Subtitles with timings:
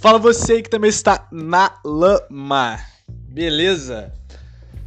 [0.00, 2.78] Fala você que também está na lama.
[3.08, 4.12] Beleza?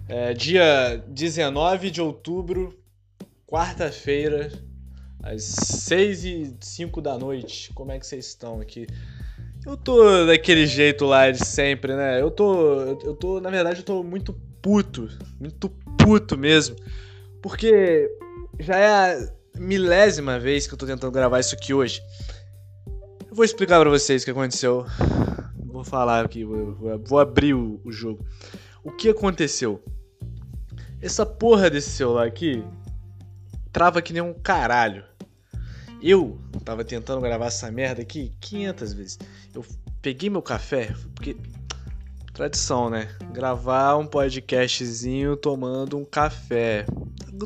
[0.08, 2.74] É, dia 19 de outubro,
[3.46, 4.50] quarta-feira,
[5.22, 7.74] às 6 e 5 da noite.
[7.74, 8.88] Como é que vocês estão aqui?
[9.66, 12.22] Eu tô daquele jeito lá de sempre, né?
[12.22, 12.82] Eu tô.
[13.04, 14.32] Eu tô, na verdade, eu tô muito
[14.62, 15.10] puto.
[15.38, 15.68] Muito
[15.98, 16.78] puto mesmo.
[17.42, 18.10] Porque
[18.62, 22.02] já é a milésima vez que eu tô tentando gravar isso aqui hoje.
[23.32, 24.86] Eu vou explicar para vocês o que aconteceu.
[25.56, 28.26] Vou falar aqui, vou, vou abrir o, o jogo.
[28.84, 29.82] O que aconteceu?
[31.02, 32.62] Essa porra desse celular aqui
[33.72, 35.06] trava que nem um caralho.
[36.02, 39.20] Eu tava tentando gravar essa merda aqui 500 vezes.
[39.56, 39.66] Eu
[40.02, 41.38] peguei meu café, porque
[42.34, 43.16] tradição, né?
[43.32, 46.86] Gravar um podcastzinho tomando um café.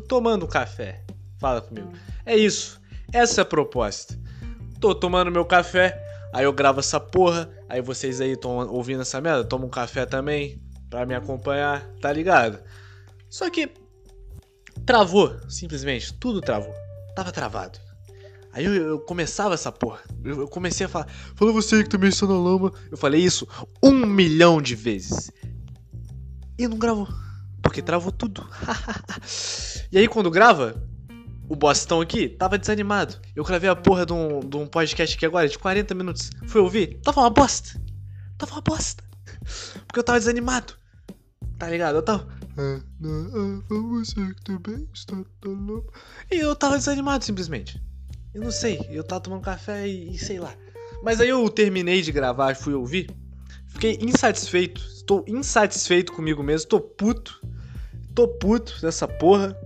[0.08, 1.04] Tomando um café.
[1.38, 1.92] Fala comigo.
[2.24, 2.82] É isso.
[3.12, 4.26] Essa é a proposta.
[4.80, 6.00] Tô tomando meu café,
[6.32, 10.04] aí eu gravo essa porra, aí vocês aí estão ouvindo essa merda, tomam um café
[10.04, 10.60] também
[10.90, 12.58] para me acompanhar, tá ligado?
[13.28, 13.70] Só que
[14.84, 16.74] travou, simplesmente, tudo travou.
[17.14, 17.78] Tava travado.
[18.52, 20.00] Aí eu, eu, começava essa porra.
[20.24, 21.06] Eu, eu, comecei a falar.
[21.34, 22.72] Fala você que também está na lama.
[22.90, 23.46] Eu falei isso
[23.82, 25.30] um milhão de vezes.
[26.58, 27.06] E não gravou.
[27.60, 28.46] Porque travou tudo.
[29.92, 30.74] e aí quando grava,
[31.48, 33.16] o bostão aqui tava desanimado.
[33.34, 36.30] Eu gravei a porra de um, de um podcast aqui agora de 40 minutos.
[36.46, 37.80] Fui ouvir, tava uma bosta.
[38.38, 39.04] Tava uma bosta.
[39.86, 40.74] Porque eu tava desanimado.
[41.58, 41.96] Tá ligado?
[41.96, 42.28] Eu tava.
[42.58, 43.62] Ah, ah.
[46.30, 47.80] E eu tava desanimado simplesmente.
[48.34, 50.54] Eu não sei, eu tava tomando café e, e sei lá.
[51.02, 53.10] Mas aí eu terminei de gravar e fui ouvir.
[53.68, 54.80] Fiquei insatisfeito.
[54.80, 56.68] Estou insatisfeito comigo mesmo.
[56.68, 57.40] Tô puto.
[58.14, 59.56] Tô puto dessa porra.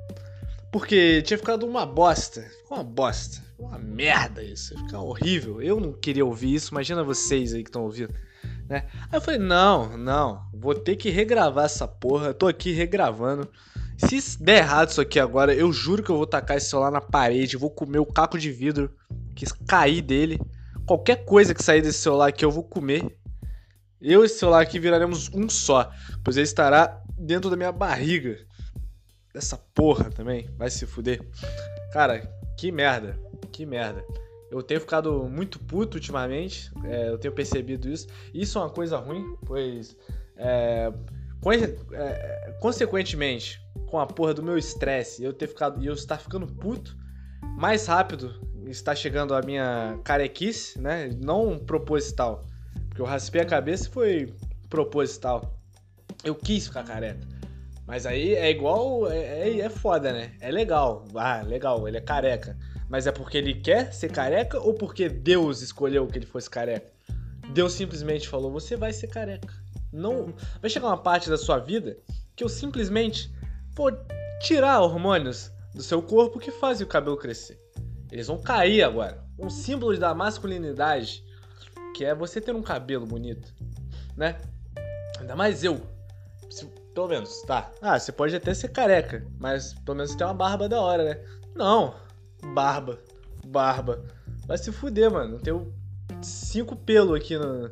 [0.73, 2.43] Porque tinha ficado uma bosta.
[2.43, 3.43] Ficou uma bosta.
[3.59, 4.77] Uma merda isso.
[4.79, 5.61] Ficar horrível.
[5.61, 6.73] Eu não queria ouvir isso.
[6.73, 8.15] Imagina vocês aí que estão ouvindo.
[8.69, 8.87] Né?
[9.11, 10.43] Aí eu falei, não, não.
[10.55, 12.29] Vou ter que regravar essa porra.
[12.29, 13.49] Eu tô aqui regravando.
[13.99, 17.03] Se der errado isso aqui agora, eu juro que eu vou tacar esse celular na
[17.03, 18.91] parede, vou comer o caco de vidro
[19.35, 20.41] que cair dele.
[20.87, 23.15] Qualquer coisa que sair desse celular aqui eu vou comer.
[24.01, 25.91] Eu e esse celular aqui viraremos um só,
[26.25, 28.39] pois ele estará dentro da minha barriga.
[29.33, 31.21] Dessa porra também, vai se fuder.
[31.93, 32.21] Cara,
[32.57, 33.19] que merda,
[33.53, 34.05] que merda.
[34.51, 38.09] Eu tenho ficado muito puto ultimamente, é, eu tenho percebido isso.
[38.35, 39.97] Isso é uma coisa ruim, pois
[40.37, 40.93] é,
[41.93, 46.47] é, consequentemente, com a porra do meu estresse, eu ter ficado e eu estar ficando
[46.47, 46.97] puto,
[47.57, 48.35] mais rápido
[48.67, 51.11] está chegando a minha carequice, né?
[51.23, 52.45] Não proposital.
[52.89, 54.35] Porque eu raspei a cabeça e foi
[54.69, 55.59] proposital.
[56.25, 57.27] Eu quis ficar careca.
[57.91, 59.11] Mas aí é igual.
[59.11, 60.33] É, é, é foda, né?
[60.41, 61.05] É legal.
[61.13, 62.57] Ah, legal, ele é careca.
[62.89, 66.89] Mas é porque ele quer ser careca ou porque Deus escolheu que ele fosse careca?
[67.53, 69.53] Deus simplesmente falou: você vai ser careca.
[69.93, 71.99] Não vai chegar uma parte da sua vida
[72.37, 73.29] que eu simplesmente
[73.75, 73.91] vou
[74.41, 77.61] tirar hormônios do seu corpo que fazem o cabelo crescer.
[78.13, 79.25] Eles vão cair agora.
[79.37, 81.25] Um símbolo da masculinidade,
[81.97, 83.53] que é você ter um cabelo bonito,
[84.17, 84.41] né?
[85.19, 86.00] Ainda mais eu.
[86.95, 87.71] Pelo menos, tá.
[87.81, 91.05] Ah, você pode até ser careca, mas pelo menos você tem uma barba da hora,
[91.05, 91.25] né?
[91.55, 91.95] Não.
[92.55, 92.99] Barba.
[93.47, 94.05] Barba.
[94.47, 95.37] Vai se fuder, mano.
[95.37, 95.75] Eu tenho
[96.21, 97.71] cinco pelos aqui no,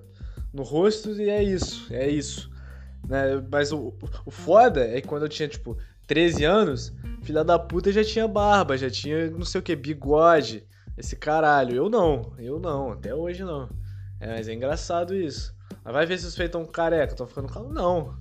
[0.52, 2.50] no rosto e é isso, é isso.
[3.06, 3.42] Né?
[3.50, 6.92] Mas o, o foda é que quando eu tinha, tipo, 13 anos,
[7.22, 11.76] filha da puta já tinha barba, já tinha não sei o que, bigode, esse caralho.
[11.76, 13.68] Eu não, eu não, até hoje não.
[14.20, 15.54] É, mas é engraçado isso.
[15.84, 17.72] Mas vai ver se os feitos estão careca, estão ficando calmo.
[17.72, 18.16] Não,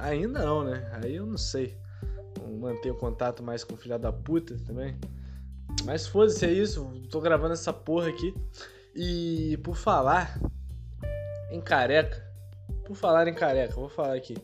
[0.00, 0.90] ainda não, né?
[0.92, 1.76] Aí eu não sei.
[2.58, 4.98] Manter o contato mais com filha da puta também.
[5.84, 6.90] Mas foda-se, é isso.
[7.10, 8.34] Tô gravando essa porra aqui.
[8.94, 10.38] E por falar
[11.50, 12.28] em careca.
[12.84, 14.36] Por falar em careca, vou falar aqui.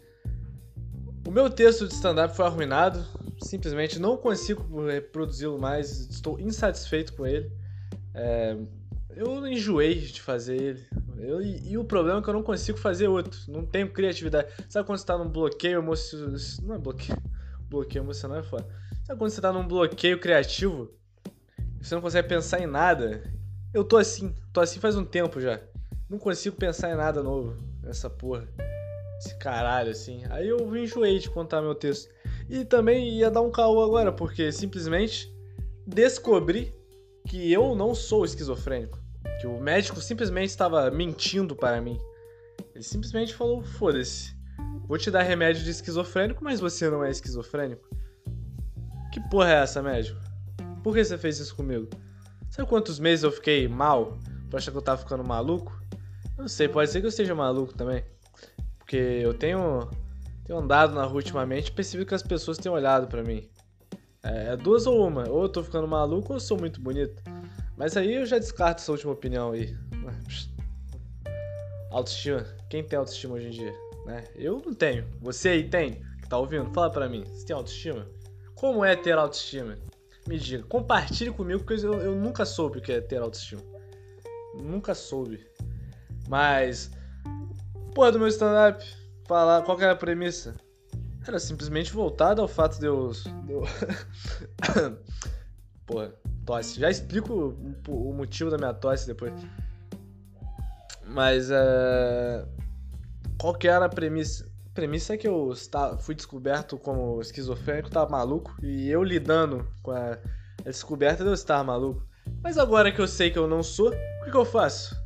[1.26, 3.04] O meu texto de stand-up foi arruinado.
[3.40, 6.08] Simplesmente não consigo reproduzi-lo mais.
[6.08, 7.50] Estou insatisfeito com ele.
[8.14, 8.56] É,
[9.14, 10.86] eu enjoei de fazer ele.
[11.18, 13.38] Eu, e, e, o problema é que eu não consigo fazer outro.
[13.48, 14.48] Não tenho criatividade.
[14.68, 16.36] Sabe quando você tá num bloqueio emocional.
[16.62, 17.18] Não é bloqueio.
[17.68, 18.66] Bloqueio emocional é foda.
[19.04, 20.90] Sabe quando você tá num bloqueio criativo?
[21.80, 23.22] Você não consegue pensar em nada.
[23.72, 24.34] Eu tô assim.
[24.52, 25.60] Tô assim faz um tempo já.
[26.08, 28.46] Não consigo pensar em nada novo nessa porra.
[29.18, 30.22] Esse caralho, assim.
[30.30, 32.08] Aí eu enjoei de contar meu texto.
[32.48, 35.32] E também ia dar um caô agora, porque simplesmente
[35.86, 36.74] descobri
[37.26, 39.05] que eu não sou esquizofrênico.
[39.40, 41.98] Que o médico simplesmente estava mentindo para mim.
[42.74, 44.34] Ele simplesmente falou: foda-se,
[44.86, 47.88] vou te dar remédio de esquizofrênico, mas você não é esquizofrênico.
[49.12, 50.20] Que porra é essa, médico?
[50.82, 51.88] Por que você fez isso comigo?
[52.50, 54.18] Sabe quantos meses eu fiquei mal?
[54.50, 55.78] Tu acha que eu tava ficando maluco?
[56.38, 58.04] Não sei, pode ser que eu esteja maluco também.
[58.78, 59.90] Porque eu tenho,
[60.44, 63.48] tenho andado na rua ultimamente e percebi que as pessoas têm olhado para mim.
[64.22, 65.28] É, é duas ou uma.
[65.28, 67.22] Ou eu tô ficando maluco ou eu sou muito bonito.
[67.76, 69.76] Mas aí eu já descarto essa última opinião aí.
[71.90, 72.44] Autoestima.
[72.70, 73.72] Quem tem autoestima hoje em dia?
[74.06, 74.24] Né?
[74.34, 75.06] Eu não tenho.
[75.20, 76.02] Você aí tem?
[76.22, 76.72] Que tá ouvindo?
[76.72, 77.24] Fala pra mim.
[77.24, 78.08] Você tem autoestima?
[78.54, 79.76] Como é ter autoestima?
[80.26, 80.64] Me diga.
[80.64, 83.62] Compartilhe comigo, porque eu, eu nunca soube o que é ter autoestima.
[84.54, 85.46] Nunca soube.
[86.28, 86.90] Mas.
[87.94, 88.84] Porra do meu stand-up.
[89.26, 90.54] Falar qual era a premissa?
[91.26, 93.10] Era simplesmente voltada ao fato de eu.
[93.44, 93.62] De eu...
[95.84, 96.14] Porra,
[96.46, 96.80] tosse.
[96.80, 97.54] Já explico
[97.88, 99.34] o motivo da minha tosse depois.
[101.04, 102.46] Mas é.
[103.38, 104.48] Qual que era a premissa?
[104.70, 105.52] A premissa é que eu
[106.00, 110.18] fui descoberto como esquizofrênico, tava maluco, e eu lidando com a
[110.64, 112.06] descoberta de eu estar maluco.
[112.42, 114.96] Mas agora que eu sei que eu não sou, o que, que eu faço?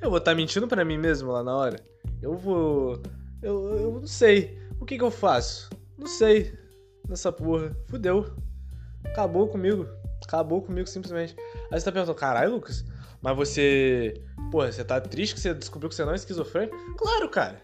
[0.00, 1.76] Eu vou estar tá mentindo para mim mesmo lá na hora?
[2.20, 3.00] Eu vou.
[3.40, 4.58] Eu, eu não sei.
[4.80, 5.70] O que, que eu faço?
[5.96, 6.52] Não sei.
[7.08, 7.76] Nessa porra.
[7.88, 8.34] Fudeu.
[9.04, 9.86] Acabou comigo.
[10.32, 11.36] Acabou comigo simplesmente.
[11.70, 12.82] Aí você tá perguntando, caralho, Lucas,
[13.20, 14.14] mas você.
[14.50, 16.74] Porra, você tá triste que você descobriu que você não é esquizofrênico?
[16.96, 17.62] Claro, cara.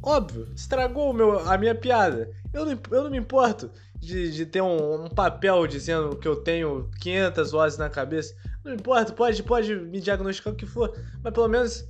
[0.00, 0.48] Óbvio.
[0.54, 2.30] Estragou meu, a minha piada.
[2.54, 6.36] Eu não, eu não me importo de, de ter um, um papel dizendo que eu
[6.36, 8.36] tenho 500 vozes na cabeça.
[8.64, 10.96] Não importa, pode, pode me diagnosticar o que for.
[11.24, 11.84] Mas pelo menos.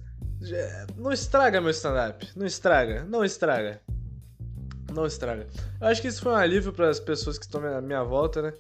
[0.97, 2.27] Não estraga meu stand-up.
[2.35, 3.05] Não estraga.
[3.05, 3.83] Não estraga.
[4.95, 5.47] Não estraga.
[5.79, 8.41] Eu acho que isso foi um alívio para as pessoas que estão à minha volta,
[8.41, 8.55] né?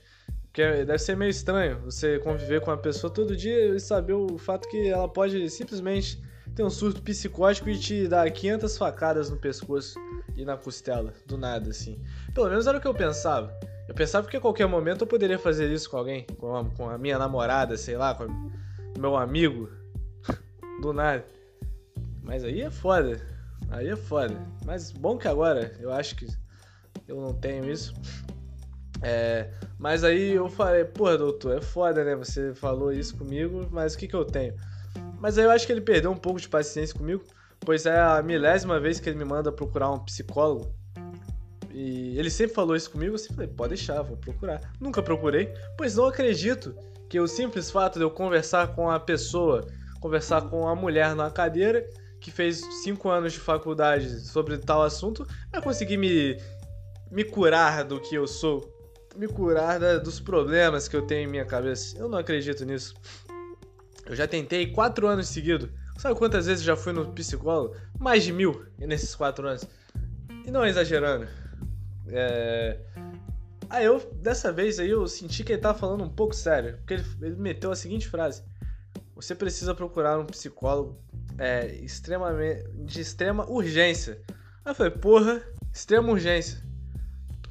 [0.56, 4.38] Porque deve ser meio estranho você conviver com uma pessoa todo dia e saber o
[4.38, 6.19] fato que ela pode simplesmente
[6.55, 9.99] ter um surto psicótico e te dar 500 facadas no pescoço
[10.35, 12.03] e na costela, do nada, assim.
[12.32, 13.53] Pelo menos era o que eu pensava.
[13.87, 16.88] Eu pensava que a qualquer momento eu poderia fazer isso com alguém, com a, com
[16.88, 19.69] a minha namorada, sei lá, com o meu amigo,
[20.81, 21.23] do nada.
[22.23, 23.20] Mas aí é foda.
[23.69, 24.35] Aí é foda.
[24.64, 26.26] Mas bom que agora eu acho que
[27.06, 27.93] eu não tenho isso.
[29.02, 32.16] É, mas aí eu falei, porra, doutor, é foda, né?
[32.16, 34.54] Você falou isso comigo, mas o que, que eu tenho?
[35.20, 37.22] Mas aí eu acho que ele perdeu um pouco de paciência comigo,
[37.60, 40.75] pois é a milésima vez que ele me manda procurar um psicólogo.
[41.72, 44.60] E ele sempre falou isso comigo, eu sempre falei, pode deixar, vou procurar.
[44.81, 46.75] Nunca procurei, pois não acredito
[47.08, 49.66] que o simples fato de eu conversar com a pessoa,
[50.00, 51.87] conversar com a mulher na cadeira,
[52.20, 56.40] que fez cinco anos de faculdade sobre tal assunto, vai conseguir me,
[57.10, 58.75] me curar do que eu sou
[59.16, 61.96] me curar da, dos problemas que eu tenho em minha cabeça.
[61.98, 62.94] Eu não acredito nisso.
[64.06, 65.68] Eu já tentei quatro anos seguidos.
[65.98, 67.74] Sabe quantas vezes já fui no psicólogo?
[67.98, 69.64] Mais de mil nesses quatro anos.
[70.44, 71.26] E não exagerando.
[72.08, 72.78] É...
[73.68, 76.76] Aí eu, dessa vez aí, eu senti que ele tava falando um pouco sério.
[76.78, 78.44] Porque ele, ele meteu a seguinte frase.
[79.14, 81.00] Você precisa procurar um psicólogo
[81.38, 84.20] é, extremamente, de extrema urgência.
[84.64, 85.42] Aí eu falei, porra,
[85.72, 86.62] extrema urgência.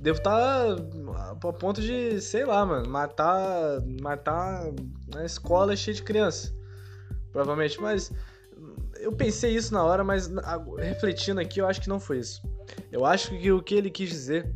[0.05, 4.71] Devo estar tá a ponto de, sei lá, mano, matar, matar
[5.07, 6.55] na escola cheia de criança.
[7.31, 8.13] Provavelmente, mas
[8.99, 10.29] eu pensei isso na hora, mas
[10.77, 12.39] refletindo aqui, eu acho que não foi isso.
[12.91, 14.53] Eu acho que o que ele quis dizer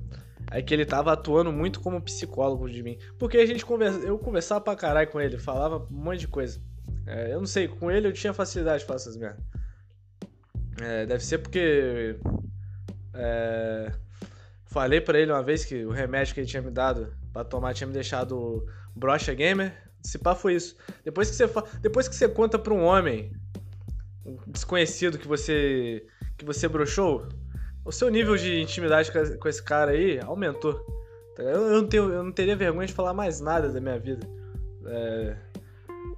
[0.52, 3.00] é que ele tava atuando muito como psicólogo de mim.
[3.18, 6.62] Porque a gente conversa, eu conversava pra caralho com ele, falava um monte de coisa.
[7.08, 9.44] É, eu não sei, com ele eu tinha facilidade de falar essas merdas.
[10.80, 12.20] É, deve ser porque.
[13.16, 13.92] É,
[14.70, 17.74] Falei para ele uma vez que o remédio que ele tinha me dado para tomar
[17.74, 19.76] tinha me deixado brocha gamer.
[20.04, 20.78] Se pá foi isso.
[21.04, 21.64] Depois que você fa...
[21.82, 23.32] depois que você conta para um homem
[24.24, 26.06] um desconhecido que você
[26.38, 27.28] que você brochou,
[27.84, 30.86] o seu nível de intimidade com esse cara aí aumentou.
[31.36, 34.26] Tá eu não, tenho, eu não teria vergonha de falar mais nada da minha vida.
[34.86, 35.36] É...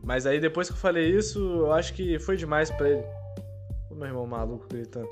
[0.03, 3.03] Mas aí depois que eu falei isso, eu acho que foi demais para ele.
[3.89, 5.08] O meu irmão maluco gritando.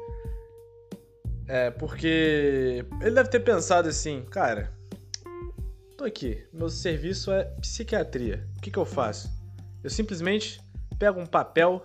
[1.50, 4.72] É, porque ele deve ter pensado assim, cara,
[5.98, 8.48] tô aqui, meu serviço é psiquiatria.
[8.56, 9.32] O que, que eu faço?
[9.84, 10.62] Eu simplesmente
[11.00, 11.84] pego um papel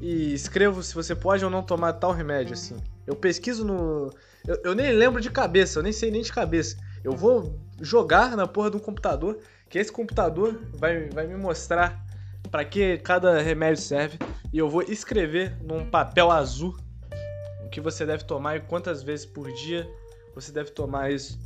[0.00, 2.76] e escrevo se você pode ou não tomar tal remédio, assim.
[3.04, 4.08] Eu pesquiso no.
[4.46, 6.76] Eu, eu, nem lembro de cabeça, eu nem sei nem de cabeça.
[7.02, 12.00] Eu vou jogar na porra de um computador, que esse computador vai, vai me mostrar
[12.52, 14.16] para que cada remédio serve.
[14.52, 16.76] E eu vou escrever num papel azul
[17.72, 19.90] que você deve tomar e quantas vezes por dia
[20.34, 21.38] você deve tomar isso.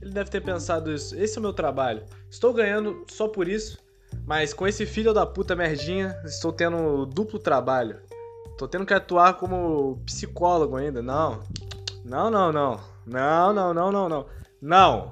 [0.00, 1.18] Ele deve ter pensado isso.
[1.18, 2.04] Esse é o meu trabalho.
[2.30, 3.78] Estou ganhando só por isso,
[4.26, 8.00] mas com esse filho da puta merdinha, estou tendo duplo trabalho.
[8.50, 11.02] Estou tendo que atuar como psicólogo ainda.
[11.02, 11.42] Não.
[12.04, 12.80] Não, não, não.
[13.06, 14.26] Não, não, não, não, não.
[14.60, 15.10] Não.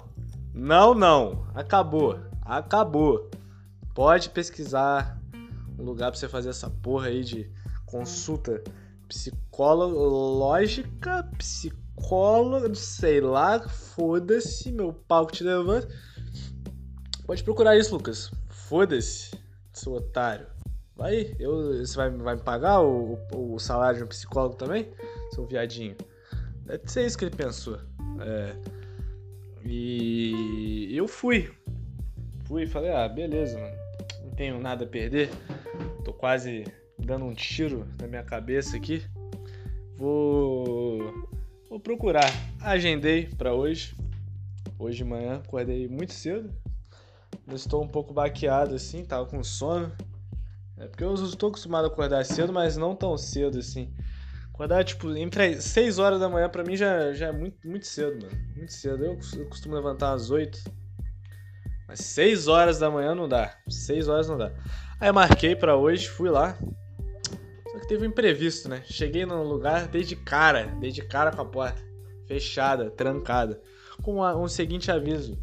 [0.52, 1.46] Não, não.
[1.54, 2.20] Acabou.
[2.42, 3.30] Acabou.
[3.94, 5.18] Pode pesquisar
[5.78, 7.50] um lugar para você fazer essa porra aí de
[7.86, 8.62] consulta
[9.08, 9.49] psicológica,
[11.36, 15.86] psicóloga, sei lá, foda-se, meu pau que te levanta.
[17.26, 18.30] Pode procurar isso, Lucas.
[18.48, 19.30] Foda-se,
[19.72, 20.46] seu otário.
[20.96, 24.90] Vai, eu, você vai, vai me pagar o, o, o salário de um psicólogo também?
[25.34, 25.94] Seu viadinho.
[26.64, 27.78] Deve ser isso que ele pensou.
[28.20, 28.56] É.
[29.64, 31.52] E eu fui.
[32.46, 33.76] Fui e falei, ah, beleza, mano.
[34.24, 35.30] Não tenho nada a perder.
[36.04, 36.64] Tô quase
[36.98, 39.04] dando um tiro na minha cabeça aqui.
[40.00, 41.28] Vou.
[41.68, 42.32] Vou procurar.
[42.58, 43.94] Agendei para hoje.
[44.78, 46.50] Hoje de manhã, acordei muito cedo.
[47.52, 49.92] estou um pouco baqueado assim, tava com sono.
[50.78, 53.94] É porque eu estou acostumado a acordar cedo, mas não tão cedo assim.
[54.54, 58.24] Acordar, tipo, entre 6 horas da manhã pra mim já, já é muito, muito cedo,
[58.24, 58.38] mano.
[58.56, 59.04] Muito cedo.
[59.04, 60.64] Eu, eu costumo levantar às 8.
[61.86, 63.54] Mas 6 horas da manhã não dá.
[63.68, 64.50] 6 horas não dá.
[64.98, 66.56] Aí marquei pra hoje, fui lá.
[67.90, 68.84] Teve um imprevisto, né?
[68.84, 71.82] Cheguei no lugar, dei de cara, dei de cara com a porta.
[72.24, 73.60] Fechada, trancada.
[74.00, 75.36] Com um seguinte aviso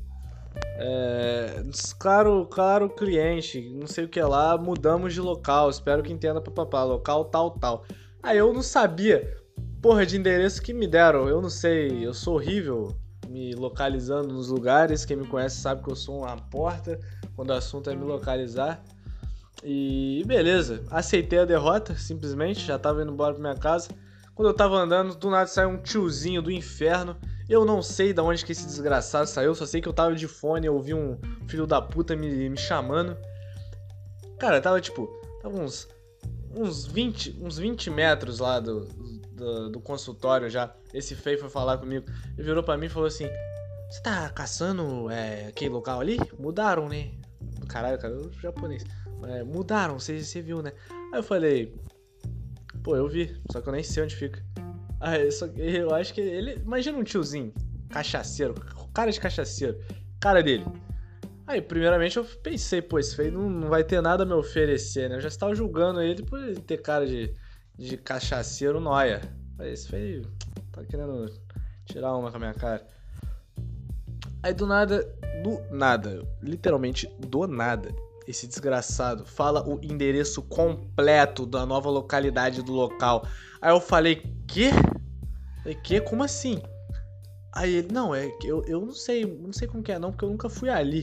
[0.79, 1.61] é,
[1.99, 6.85] claro, claro, cliente, não sei o que lá, mudamos de local, espero que entenda papapá,
[6.85, 7.83] local tal, tal.
[8.23, 9.35] Aí eu não sabia,
[9.81, 12.95] porra de endereço que me deram, eu não sei, eu sou horrível
[13.27, 16.97] me localizando nos lugares, quem me conhece sabe que eu sou uma porta
[17.35, 18.81] quando o assunto é me localizar.
[19.63, 23.89] E beleza, aceitei a derrota, simplesmente, já tava indo embora pra minha casa.
[24.35, 27.17] Quando eu tava andando, do nada saiu um tiozinho do inferno
[27.49, 30.27] eu não sei de onde que esse desgraçado saiu, só sei que eu tava de
[30.27, 33.17] fone, eu ouvi um filho da puta me, me chamando.
[34.37, 35.07] Cara, tava tipo,
[35.41, 35.87] tava uns,
[36.53, 38.81] uns, 20, uns 20 metros lá do,
[39.31, 40.75] do, do consultório já.
[40.93, 42.05] Esse feio foi falar comigo.
[42.37, 43.29] Ele virou pra mim e falou assim:
[43.89, 46.19] Você tá caçando é, aquele local ali?
[46.37, 47.11] Mudaram, né?
[47.69, 48.83] Caralho, cara, eu japonês.
[49.23, 50.71] É, mudaram, você, você viu, né?
[51.11, 51.73] Aí eu falei:
[52.83, 54.43] Pô, eu vi, só que eu nem sei onde fica.
[54.99, 56.55] Ah, só, eu acho que ele.
[56.55, 57.53] Imagina um tiozinho,
[57.89, 58.55] cachaceiro,
[58.93, 59.77] cara de cachaceiro,
[60.19, 60.65] cara dele.
[61.45, 65.09] Aí, primeiramente, eu pensei, pô, esse feio não, não vai ter nada a me oferecer,
[65.09, 65.15] né?
[65.15, 67.33] Eu já estava julgando ele por ele ter cara de,
[67.77, 69.21] de cachaceiro noia.
[69.57, 70.23] Aí, esse feio
[70.71, 71.25] tá querendo
[71.85, 72.85] tirar uma com a minha cara.
[74.43, 75.03] Aí, do nada,
[75.41, 77.95] do nada, literalmente do nada,
[78.27, 83.25] esse desgraçado fala o endereço completo da nova localidade do local.
[83.61, 84.71] Aí eu falei, quê?
[85.63, 86.01] Falei, quê?
[86.01, 86.61] Como assim?
[87.53, 90.11] Aí ele, não, é que eu, eu não sei, não sei como que é não,
[90.11, 91.01] porque eu nunca fui ali.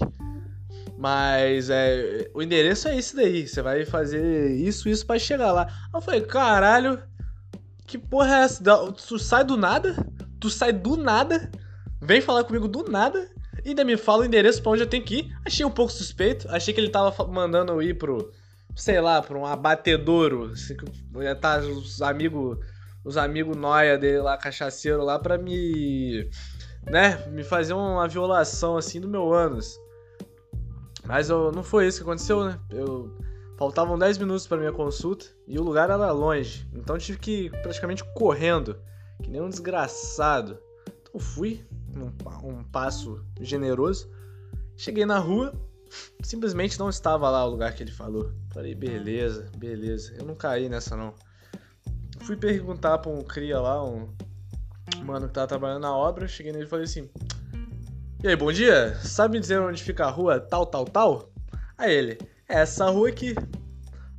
[0.99, 3.49] Mas é, o endereço é esse daí.
[3.49, 5.67] Você vai fazer isso, isso para chegar lá.
[5.67, 7.03] Aí eu falei, caralho,
[7.87, 8.63] que porra é essa?
[8.93, 9.97] Tu sai do nada?
[10.39, 11.51] Tu sai do nada?
[12.03, 13.31] Vem falar comigo do nada?
[13.65, 15.37] Ainda me fala o endereço para onde eu tenho que ir.
[15.45, 16.49] Achei um pouco suspeito.
[16.51, 18.31] Achei que ele tava mandando eu ir pro,
[18.77, 20.53] sei lá, pra um abatedouro.
[21.21, 22.59] Ia tá os amigos
[23.05, 26.29] os amigos noia dele lá, cachaceiro lá, pra me.
[26.91, 27.23] né?
[27.29, 29.79] Me fazer uma violação assim no meu ânus.
[31.05, 32.59] Mas eu, não foi isso que aconteceu, né?
[32.71, 33.15] Eu.
[33.57, 36.69] Faltavam 10 minutos para minha consulta e o lugar era longe.
[36.75, 38.77] Então tive que ir praticamente correndo,
[39.23, 40.59] que nem um desgraçado.
[41.03, 41.65] Então fui,
[42.03, 44.11] um, um passo generoso.
[44.77, 45.53] Cheguei na rua,
[46.23, 48.33] simplesmente não estava lá o lugar que ele falou.
[48.53, 50.15] Falei, beleza, beleza.
[50.19, 51.15] Eu não caí nessa não.
[52.21, 54.09] Fui perguntar pra um cria lá, um
[55.05, 56.27] mano que tava trabalhando na obra.
[56.27, 57.09] Cheguei nele e falei assim:
[58.23, 58.95] E aí, bom dia?
[59.03, 61.31] Sabe dizer onde fica a rua tal, tal, tal?
[61.77, 63.35] Aí ele: É essa rua aqui.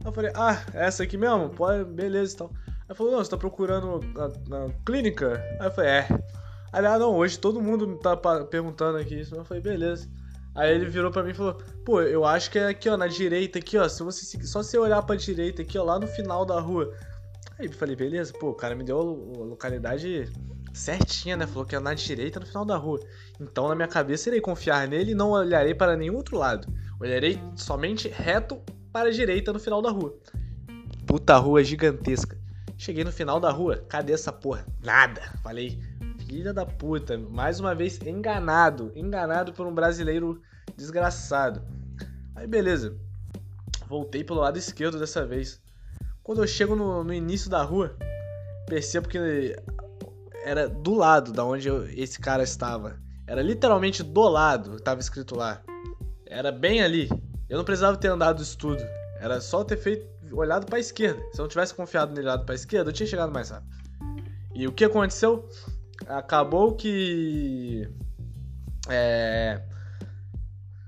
[0.03, 1.49] Eu falei: Ah, é essa aqui mesmo?
[1.49, 2.51] Pode, beleza e tal.
[2.87, 3.99] Aí falou: Não, você tá procurando
[4.47, 5.43] na clínica?
[5.59, 6.07] Aí eu falei: É.
[6.75, 9.33] Aí ah, não, hoje todo mundo tá perguntando aqui isso.
[9.33, 10.09] Eu falei, beleza.
[10.53, 11.53] Aí ele virou pra mim e falou,
[11.85, 13.87] pô, eu acho que é aqui, ó, na direita aqui, ó.
[13.87, 16.93] Se você só você olhar pra direita aqui, ó, lá no final da rua.
[17.57, 20.29] Aí eu falei, beleza, pô, o cara me deu a localidade
[20.73, 21.47] certinha, né?
[21.47, 22.99] Falou que é na direita no final da rua.
[23.39, 26.67] Então, na minha cabeça, irei confiar nele e não olharei para nenhum outro lado.
[26.99, 30.13] Olharei somente reto para a direita no final da rua.
[31.07, 32.37] Puta rua gigantesca.
[32.77, 34.65] Cheguei no final da rua, cadê essa porra?
[34.83, 35.21] Nada.
[35.41, 35.79] Falei,
[36.25, 40.41] Filha da puta, mais uma vez enganado, enganado por um brasileiro
[40.75, 41.61] desgraçado.
[42.35, 42.97] Aí beleza,
[43.87, 45.61] voltei pelo lado esquerdo dessa vez.
[46.23, 47.95] Quando eu chego no, no início da rua,
[48.67, 49.55] percebo que
[50.43, 52.99] era do lado da onde eu, esse cara estava.
[53.27, 55.61] Era literalmente do lado, estava escrito lá.
[56.25, 57.07] Era bem ali.
[57.47, 58.81] Eu não precisava ter andado isso tudo.
[59.19, 61.21] Era só ter feito olhado para a esquerda.
[61.31, 63.75] Se eu não tivesse confiado nele olhado para a esquerda, eu tinha chegado mais rápido.
[64.53, 65.47] E o que aconteceu?
[66.07, 67.89] Acabou que.
[68.89, 69.61] É.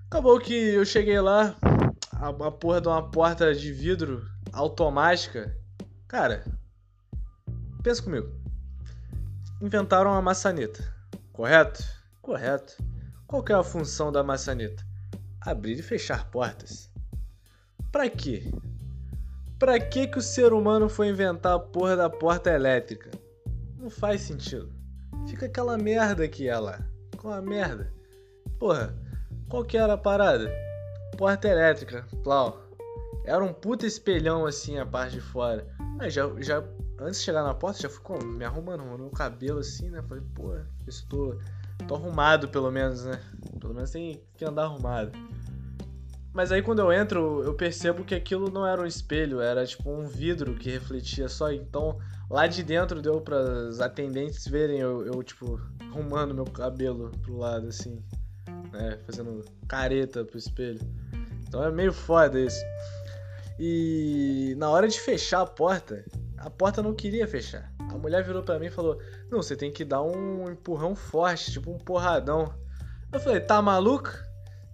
[0.08, 1.56] Acabou que eu cheguei lá,
[2.14, 5.56] a, a porra de uma porta de vidro automática.
[6.08, 6.46] Cara,
[7.84, 8.32] pensa comigo.
[9.62, 10.84] Inventaram a maçaneta,
[11.34, 11.84] correto?
[12.22, 12.78] Correto.
[13.26, 14.86] Qual é a função da maçaneta?
[15.42, 16.90] Abrir e fechar portas.
[17.92, 18.52] Para quê?
[19.60, 23.10] Pra que que o ser humano foi inventar a porra da porta elétrica?
[23.78, 24.77] Não faz sentido.
[25.26, 26.86] Fica aquela merda aqui, ela.
[27.18, 27.92] Qual a merda?
[28.60, 28.96] Porra,
[29.50, 30.52] qual que era a parada?
[31.18, 32.62] Porta elétrica, plau.
[33.26, 35.68] Era um puta espelhão assim a parte de fora.
[36.00, 36.64] Aí já, já
[37.00, 40.02] antes de chegar na porta, já fui com, me arrumando, arrumando o cabelo assim, né?
[40.08, 40.56] Falei, pô,
[40.88, 41.38] estou
[41.88, 43.22] tô arrumado pelo menos, né?
[43.60, 45.12] Pelo menos tem que andar arrumado.
[46.38, 49.90] Mas aí quando eu entro, eu percebo que aquilo não era um espelho, era tipo
[49.90, 51.52] um vidro que refletia só.
[51.52, 51.98] Então
[52.30, 57.38] lá de dentro deu para os atendentes verem eu, eu, tipo, arrumando meu cabelo pro
[57.38, 58.04] lado assim,
[58.72, 59.00] né?
[59.08, 60.80] Fazendo careta pro espelho.
[61.48, 62.64] Então é meio foda isso.
[63.60, 66.06] E na hora de fechar a porta,
[66.38, 67.74] a porta não queria fechar.
[67.80, 69.02] A mulher virou para mim e falou:
[69.32, 72.54] Não, você tem que dar um empurrão forte, tipo um porradão.
[73.12, 74.27] Eu falei: Tá maluco?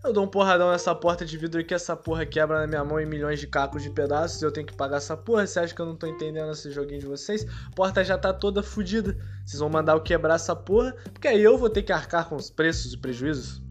[0.04, 3.00] Eu dou um porradão nessa porta de vidro aqui, essa porra quebra na minha mão
[3.00, 5.48] em milhões de cacos de pedaços e eu tenho que pagar essa porra.
[5.48, 7.46] Você acha que eu não tô entendendo esse joguinho de vocês?
[7.68, 9.18] A porta já tá toda fodida.
[9.46, 12.36] Vocês vão mandar eu quebrar essa porra, porque aí eu vou ter que arcar com
[12.36, 13.62] os preços e prejuízos.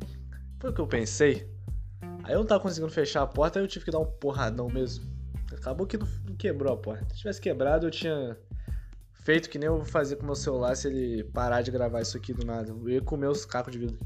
[0.59, 1.47] Foi o que eu pensei.
[2.25, 4.69] Aí eu não tava conseguindo fechar a porta, aí eu tive que dar um porradão
[4.69, 5.05] mesmo.
[5.53, 6.07] Acabou que não
[6.39, 7.11] quebrou a porta.
[7.11, 8.39] Se tivesse quebrado, eu tinha
[9.13, 12.01] feito que nem eu vou fazer com o meu celular se ele parar de gravar
[12.01, 12.71] isso aqui do nada.
[12.71, 13.99] Eu ia comer os cacos de vidro.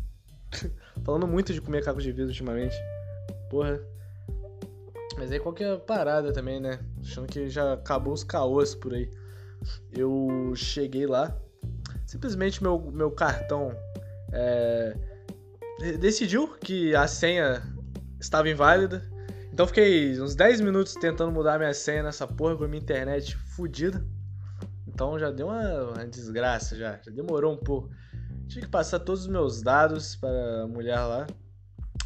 [1.04, 2.76] Falando muito de comer cacos de vidro ultimamente.
[3.50, 3.80] Porra.
[5.16, 6.78] Mas aí qualquer parada também, né?
[7.00, 9.10] Achando que já acabou os caôs por aí.
[9.92, 11.36] Eu cheguei lá.
[12.06, 13.76] Simplesmente meu, meu cartão
[14.32, 14.96] é,
[15.98, 17.62] decidiu que a senha
[18.20, 19.02] estava inválida.
[19.52, 23.36] Então fiquei uns 10 minutos tentando mudar minha senha nessa porra com a minha internet
[23.36, 24.04] fodida.
[24.86, 27.00] Então já deu uma, uma desgraça já.
[27.02, 27.90] Já demorou um pouco.
[28.48, 31.26] Tive que passar todos os meus dados para a mulher lá.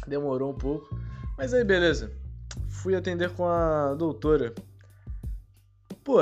[0.07, 0.89] Demorou um pouco.
[1.37, 2.11] Mas aí, beleza.
[2.67, 4.53] Fui atender com a doutora.
[6.03, 6.17] Pô,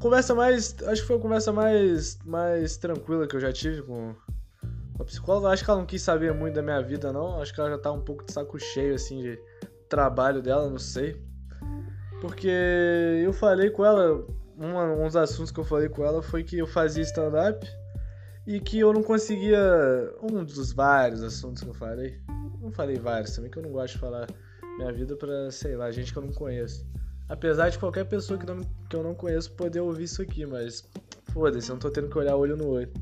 [0.00, 0.74] conversa mais.
[0.86, 4.14] Acho que foi a conversa mais, mais tranquila que eu já tive com
[4.98, 5.48] a psicóloga.
[5.48, 7.40] Acho que ela não quis saber muito da minha vida, não.
[7.40, 9.38] Acho que ela já tá um pouco de saco cheio, assim, de
[9.88, 11.22] trabalho dela, não sei.
[12.20, 12.50] Porque
[13.22, 14.24] eu falei com ela.
[14.58, 17.66] Um, dos assuntos que eu falei com ela foi que eu fazia stand-up
[18.46, 19.58] e que eu não conseguia.
[20.22, 22.20] Um dos vários assuntos que eu falei.
[22.60, 24.26] Não falei vários também, que eu não gosto de falar
[24.78, 26.86] minha vida pra, sei lá, gente que eu não conheço.
[27.28, 30.84] Apesar de qualquer pessoa que, não, que eu não conheço poder ouvir isso aqui, mas
[31.32, 32.92] foda-se, eu não tô tendo que olhar olho no olho.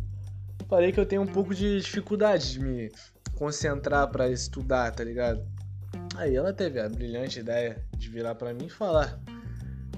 [0.68, 2.90] Falei que eu tenho um pouco de dificuldade de me
[3.36, 5.44] concentrar para estudar, tá ligado?
[6.16, 9.20] Aí ela teve a brilhante ideia de virar para mim e falar: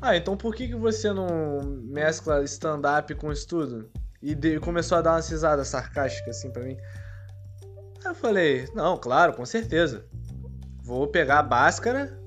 [0.01, 3.89] Ah, então por que, que você não mescla stand-up com estudo?
[4.23, 6.77] E de, começou a dar uma risada sarcástica assim para mim.
[8.05, 10.07] Aí eu falei, não, claro, com certeza.
[10.83, 12.19] Vou pegar a Bhaskara,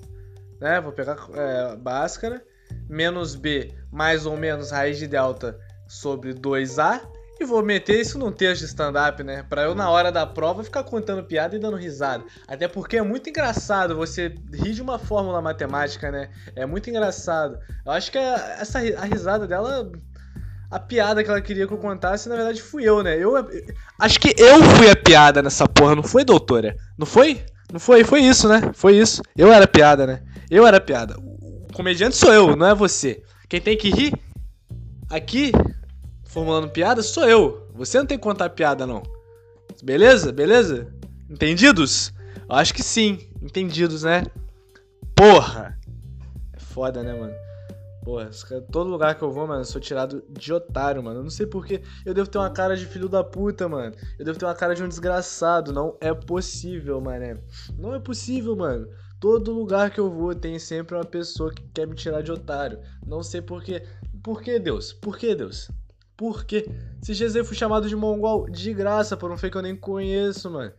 [0.60, 0.80] né?
[0.80, 2.44] Vou pegar é, Bhaskara,
[2.88, 7.00] menos B, mais ou menos raiz de delta sobre 2A
[7.40, 9.42] e vou meter isso num texto de stand-up, né?
[9.48, 12.22] Pra eu, na hora da prova, ficar contando piada e dando risada.
[12.46, 16.28] Até porque é muito engraçado você rir de uma fórmula matemática, né?
[16.54, 17.58] É muito engraçado.
[17.86, 19.90] Eu acho que a, essa, a risada dela
[20.70, 23.18] a piada que ela queria que eu contasse, na verdade, fui eu, né?
[23.18, 23.34] Eu,
[23.98, 26.76] acho que eu fui a piada nessa porra, não foi, doutora?
[26.96, 27.44] Não foi?
[27.72, 28.04] Não foi?
[28.04, 28.70] Foi isso, né?
[28.72, 29.20] Foi isso.
[29.36, 30.22] Eu era piada, né?
[30.48, 31.18] Eu era piada.
[31.18, 33.20] O comediante sou eu, não é você.
[33.48, 34.12] Quem tem que rir
[35.10, 35.50] aqui,
[36.24, 37.68] formulando piada, sou eu.
[37.74, 39.02] Você não tem que contar piada, não.
[39.82, 40.30] Beleza?
[40.30, 40.86] Beleza?
[41.28, 42.12] Entendidos?
[42.48, 43.18] Eu acho que sim.
[43.42, 44.24] Entendidos, né?
[45.16, 45.76] Porra!
[46.52, 47.32] É foda, né, mano?
[48.02, 48.30] Porra,
[48.72, 51.20] todo lugar que eu vou, mano, eu sou tirado de otário, mano.
[51.20, 53.94] Eu não sei porque eu devo ter uma cara de filho da puta, mano.
[54.18, 55.72] Eu devo ter uma cara de um desgraçado.
[55.72, 57.38] Não é possível, mané.
[57.78, 58.88] Não é possível, mano.
[59.20, 62.80] Todo lugar que eu vou tem sempre uma pessoa que quer me tirar de otário.
[63.06, 63.82] Não sei porquê.
[64.22, 64.94] Por que, Deus?
[64.94, 65.70] Por que, Deus?
[66.16, 66.70] Por quê?
[67.02, 70.50] Se Jesus foi chamado de mongol de graça por um fake que eu nem conheço,
[70.50, 70.72] mano.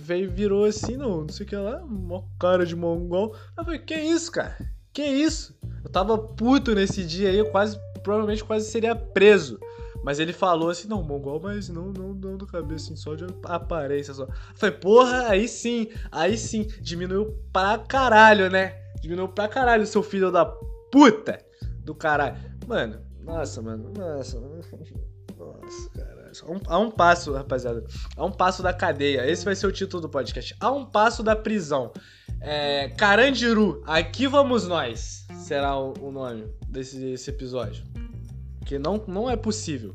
[0.00, 3.34] Veio, virou assim, não, não sei o que lá, uma cara de mongol.
[3.56, 4.56] Eu falei, que isso, cara?
[4.96, 5.54] Que isso?
[5.84, 9.60] Eu tava puto nesse dia aí, eu quase, provavelmente quase seria preso.
[10.02, 13.26] Mas ele falou assim, não, mongol, mas não, não, não do cabeça, assim, só de
[13.44, 14.26] aparência só.
[14.54, 18.74] Falei, porra, aí sim, aí sim, diminuiu pra caralho, né?
[19.02, 21.44] Diminuiu pra caralho, seu filho da puta
[21.84, 22.38] do caralho.
[22.66, 24.40] Mano, nossa, mano, nossa,
[25.36, 26.16] nossa, caralho.
[26.48, 27.84] Um, a um passo, rapaziada,
[28.16, 29.30] a um passo da cadeia.
[29.30, 30.56] Esse vai ser o título do podcast.
[30.58, 31.92] A um passo da prisão.
[32.40, 37.84] É, Carandiru, aqui vamos nós será o, o nome desse, desse, episódio.
[38.58, 39.92] Porque não, não é possível.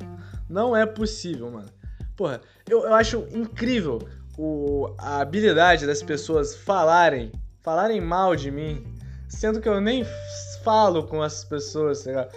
[0.49, 1.69] Não é possível, mano.
[2.15, 3.99] Porra, eu, eu acho incrível
[4.37, 8.83] o, a habilidade das pessoas falarem, falarem mal de mim,
[9.27, 10.05] sendo que eu nem
[10.63, 12.31] falo com essas pessoas, tá ligado?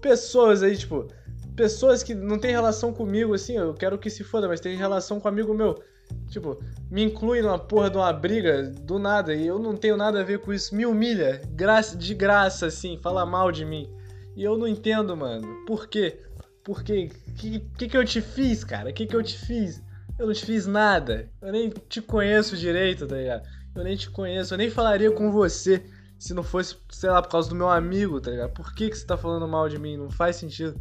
[0.00, 1.08] Pessoas aí, tipo,
[1.56, 5.20] pessoas que não tem relação comigo, assim, eu quero que se foda, mas tem relação
[5.20, 5.82] com um amigo meu.
[6.28, 10.20] Tipo, me inclui numa porra de uma briga do nada e eu não tenho nada
[10.20, 10.74] a ver com isso.
[10.74, 13.90] Me humilha, graça, de graça, assim, fala mal de mim.
[14.36, 15.64] E eu não entendo, mano.
[15.66, 16.20] Por quê?
[16.64, 17.10] Por quê?
[17.28, 18.90] O que, que, eu te fiz, cara?
[18.90, 19.82] O que, que eu te fiz?
[20.18, 21.28] Eu não te fiz nada.
[21.40, 23.48] Eu nem te conheço direito, tá ligado?
[23.74, 24.54] Eu nem te conheço.
[24.54, 25.82] Eu nem falaria com você
[26.18, 28.52] se não fosse, sei lá, por causa do meu amigo, tá ligado?
[28.52, 29.96] Por que, que você tá falando mal de mim?
[29.96, 30.78] Não faz sentido.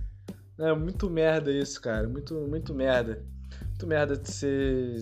[0.58, 2.08] É muito merda isso, cara.
[2.10, 3.24] Muito, muito merda.
[3.80, 5.00] Muito merda de ser.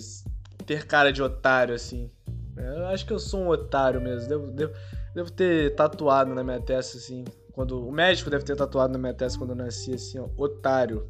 [0.68, 2.12] ter cara de otário, assim.
[2.56, 4.30] Eu acho que eu sou um otário mesmo.
[4.30, 4.74] Devo, devo,
[5.16, 7.26] devo ter tatuado na minha testa, assim.
[7.54, 7.88] Quando.
[7.88, 10.30] O médico deve ter tatuado na minha testa quando eu nasci, assim, ó.
[10.38, 11.10] Otário.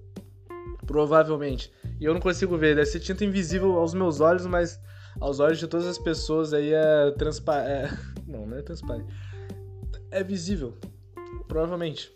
[0.86, 1.69] Provavelmente.
[1.99, 2.73] E eu não consigo ver.
[2.73, 4.80] Deve ser tinta invisível aos meus olhos, mas
[5.19, 7.69] aos olhos de todas as pessoas aí é transparente.
[7.69, 7.97] É...
[8.25, 9.13] Não, não é transparente.
[10.10, 10.77] É visível.
[11.49, 12.13] Provavelmente.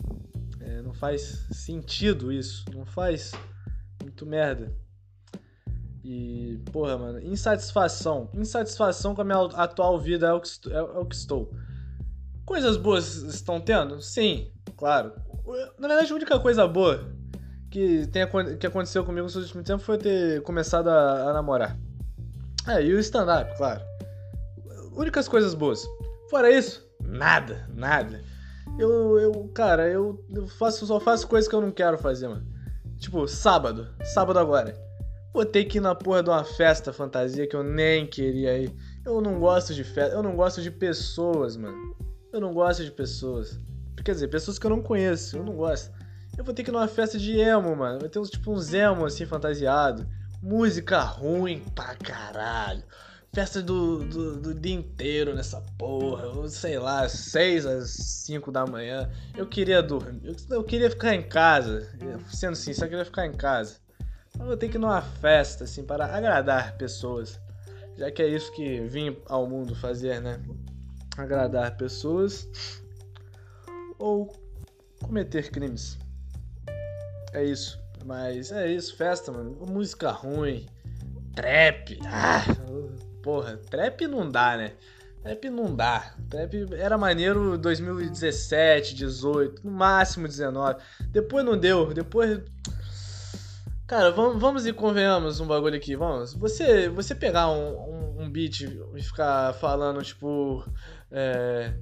[0.61, 2.65] É, não faz sentido isso.
[2.73, 3.31] Não faz
[4.01, 4.73] muito merda.
[6.03, 8.29] E, porra, mano, insatisfação.
[8.33, 11.51] Insatisfação com a minha atual vida é o que, é, é o que estou.
[12.45, 14.01] Coisas boas estão tendo?
[14.01, 15.13] Sim, claro.
[15.77, 17.05] Na verdade, a única coisa boa
[17.69, 21.77] que, tem, que aconteceu comigo nos últimos tempos foi ter começado a, a namorar.
[22.67, 23.81] É, e o stand-up, claro.
[24.93, 25.83] Únicas coisas boas.
[26.29, 28.21] Fora isso, nada, nada.
[28.77, 32.45] Eu, eu cara, eu, eu faço, só faço coisas que eu não quero fazer, mano.
[32.97, 33.87] Tipo, sábado.
[34.03, 34.75] Sábado agora.
[35.33, 38.75] Vou ter que ir na porra de uma festa fantasia que eu nem queria ir.
[39.05, 40.13] Eu não gosto de festa.
[40.15, 41.95] Eu não gosto de pessoas, mano.
[42.33, 43.57] Eu não gosto de pessoas.
[44.03, 45.37] Quer dizer, pessoas que eu não conheço.
[45.37, 45.91] Eu não gosto.
[46.37, 47.99] Eu vou ter que ir numa festa de emo, mano.
[47.99, 50.05] Vai ter uns, tipo uns emo assim fantasiado.
[50.41, 52.83] Música ruim pra caralho
[53.33, 59.09] festa do, do, do, dia inteiro nessa porra, sei lá, 6 às 5 da manhã.
[59.35, 61.89] Eu queria dormir, eu, eu, queria ficar em casa,
[62.29, 63.77] sendo sincero, eu queria ficar em casa.
[64.41, 67.39] Então eu vou ter que ir numa festa, assim, para agradar pessoas.
[67.95, 70.41] Já que é isso que vim ao mundo fazer, né?
[71.15, 72.49] Agradar pessoas
[73.99, 74.33] ou
[74.99, 75.95] cometer crimes.
[77.33, 77.79] É isso.
[78.03, 79.55] Mas é isso, festa, mano.
[79.67, 80.65] Música ruim,
[81.35, 81.99] trap.
[82.07, 82.43] Ah,
[83.21, 84.73] porra, trap não dá, né?
[85.21, 86.15] Trap não dá.
[86.31, 90.81] Trap era maneiro 2017, 18, no máximo 19.
[91.11, 91.93] Depois não deu.
[91.93, 92.41] Depois.
[93.91, 96.33] Cara, vamos, vamos e convenhamos um bagulho aqui, vamos.
[96.35, 100.63] Você, você pegar um, um, um beat e ficar falando, tipo.
[101.11, 101.73] É.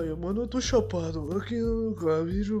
[0.00, 1.30] Ai, mano, eu tô chapado.
[1.36, 2.60] Aqui no caminho,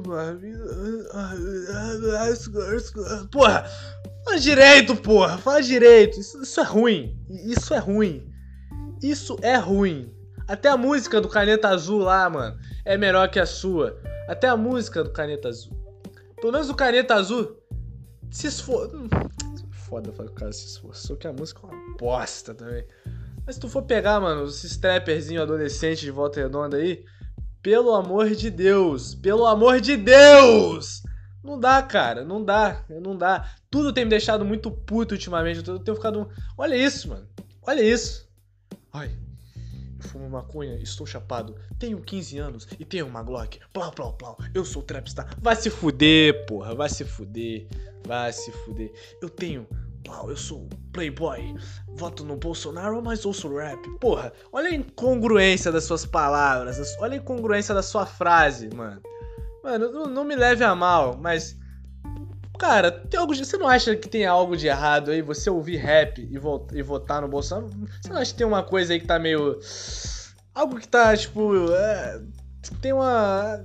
[3.32, 3.66] Porra!
[4.24, 5.38] Fala direito, porra!
[5.38, 6.20] Fala direito!
[6.20, 7.18] Isso, isso é ruim.
[7.28, 8.32] Isso é ruim.
[9.02, 10.14] Isso é ruim.
[10.46, 14.00] Até a música do Caneta Azul lá, mano, é melhor que a sua.
[14.28, 15.76] Até a música do Caneta Azul.
[16.36, 17.61] Pelo menos o Caneta Azul
[18.32, 18.90] se esfor...
[18.94, 19.08] Hum,
[19.70, 22.84] foda falar que o cara se esforçou, que a música é uma bosta também.
[23.44, 27.04] Mas se tu for pegar, mano, esses trapperzinho adolescente de volta redonda aí,
[27.62, 31.02] pelo amor de Deus, pelo amor de Deus!
[31.44, 33.50] Não dá, cara, não dá, não dá.
[33.68, 35.68] Tudo tem me deixado muito puto ultimamente.
[35.68, 36.30] Eu tenho ficado.
[36.56, 37.26] Olha isso, mano.
[37.62, 38.28] Olha isso.
[38.94, 39.31] Eu
[40.02, 41.54] fumo maconha, estou chapado.
[41.78, 43.58] Tenho 15 anos e tenho uma Glock.
[43.72, 44.38] Plau, plau, plau.
[44.54, 45.34] Eu sou trapstar.
[45.40, 46.74] Vai se fuder, porra.
[46.74, 47.66] Vai se fuder.
[48.06, 48.92] Vai se fuder.
[49.20, 49.66] Eu tenho.
[50.08, 51.54] Uau, eu sou playboy.
[51.88, 53.78] Voto no Bolsonaro, mas ouço rap.
[54.00, 56.78] Porra, olha a incongruência das suas palavras.
[56.98, 59.00] Olha a incongruência da sua frase, mano.
[59.62, 61.56] Mano, não, não me leve a mal, mas.
[62.62, 65.78] Cara, tem algo de, você não acha que tem algo de errado aí você ouvir
[65.78, 67.68] rap e, vo, e votar no Bolsonaro?
[68.00, 69.58] Você não acha que tem uma coisa aí que tá meio.
[70.54, 71.72] Algo que tá, tipo.
[71.72, 72.22] É,
[72.80, 73.64] tem uma.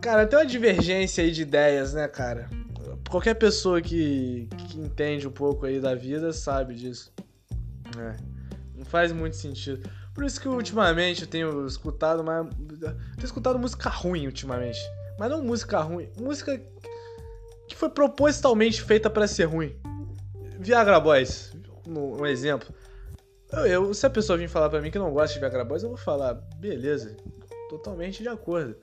[0.00, 2.50] Cara, tem uma divergência aí de ideias, né, cara?
[3.08, 7.12] Qualquer pessoa que, que entende um pouco aí da vida sabe disso.
[7.96, 8.16] É.
[8.74, 9.88] Não faz muito sentido.
[10.12, 12.44] Por isso que ultimamente eu tenho escutado mais.
[12.80, 14.80] Tenho escutado música ruim ultimamente.
[15.16, 16.60] Mas não música ruim, música
[17.72, 19.74] que foi propositalmente feita para ser ruim.
[20.58, 21.52] Viagra Boys,
[21.86, 22.72] um, exemplo.
[23.50, 25.82] Eu, eu, se a pessoa vir falar para mim que não gosta de Viagra Boys,
[25.82, 27.16] eu vou falar, beleza,
[27.68, 28.76] totalmente de acordo.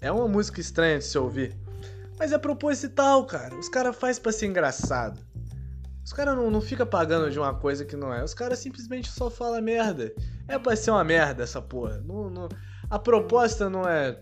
[0.00, 1.56] É uma música estranha de se ouvir.
[2.18, 3.56] Mas é proposital, cara.
[3.56, 5.20] Os caras faz para ser engraçado.
[6.04, 8.22] Os caras não, não fica pagando de uma coisa que não é.
[8.22, 10.12] Os caras simplesmente só falam merda.
[10.46, 12.02] É pra ser uma merda essa porra.
[12.04, 12.48] Não, não...
[12.88, 14.18] A proposta não é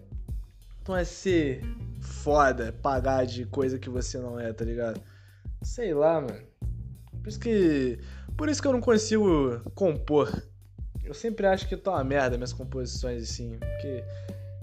[0.89, 1.63] não é ser
[2.07, 5.01] foda pagar de coisa que você não é, tá ligado?
[5.63, 6.41] Sei lá, mano.
[7.23, 7.99] Por isso que.
[8.37, 10.31] Por isso que eu não consigo compor.
[11.05, 13.59] Eu sempre acho que tá uma merda minhas composições assim.
[13.59, 14.05] Porque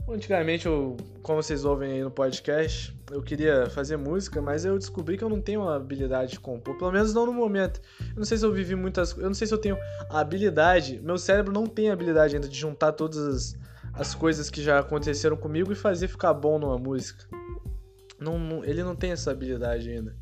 [0.07, 5.17] antigamente eu, como vocês ouvem aí no podcast, eu queria fazer música, mas eu descobri
[5.17, 7.81] que eu não tenho a habilidade de compor, pelo menos não no momento.
[8.09, 9.77] Eu não sei se eu vivi muitas, eu não sei se eu tenho
[10.09, 13.57] a habilidade, meu cérebro não tem a habilidade ainda de juntar todas as,
[13.93, 17.25] as coisas que já aconteceram comigo e fazer ficar bom numa música.
[18.19, 20.15] Não, não, ele não tem essa habilidade ainda.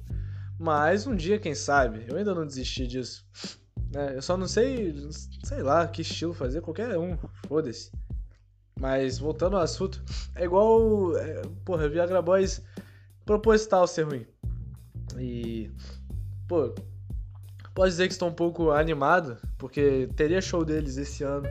[0.59, 2.05] Mas um dia, quem sabe?
[2.07, 3.25] Eu ainda não desisti disso.
[3.95, 4.93] É, eu só não sei,
[5.43, 7.91] sei lá, que estilo fazer, qualquer um, foda-se.
[8.79, 10.03] Mas voltando ao assunto,
[10.35, 11.15] é igual.
[11.17, 12.61] É, porra, Viagra Boys
[13.25, 14.25] proposital ser ruim.
[15.17, 15.71] E.
[16.47, 16.73] Pô,
[17.73, 21.47] pode dizer que estou um pouco animado, porque teria show deles esse ano,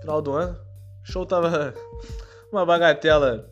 [0.00, 0.69] final do ano.
[1.02, 1.74] O show tava
[2.52, 3.50] uma bagatela,